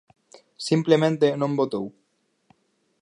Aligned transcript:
Simplemente 0.67 1.27
non 1.41 1.53
votou. 1.59 1.85